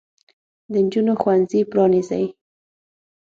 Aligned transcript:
د 0.71 0.73
نجونو 0.85 1.13
ښوونځي 1.21 1.61
پرانیزئ. 1.71 2.25